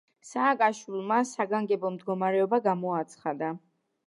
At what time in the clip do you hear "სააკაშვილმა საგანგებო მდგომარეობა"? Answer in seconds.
0.27-2.61